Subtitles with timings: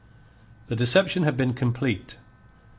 [0.65, 2.17] The deception had been complete.